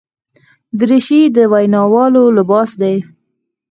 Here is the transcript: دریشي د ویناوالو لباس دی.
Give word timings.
دریشي 0.79 1.21
د 1.35 1.37
ویناوالو 1.51 2.23
لباس 2.37 2.71
دی. 2.81 2.95